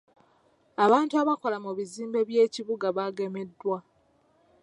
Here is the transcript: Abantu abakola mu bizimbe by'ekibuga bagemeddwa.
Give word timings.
Abantu 0.85 1.13
abakola 1.21 1.57
mu 1.65 1.71
bizimbe 1.77 2.19
by'ekibuga 2.29 2.87
bagemeddwa. 2.97 3.77